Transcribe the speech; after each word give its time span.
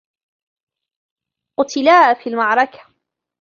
قُتلا 1.59 2.13
في 2.23 2.29
المعركة. 2.29 2.85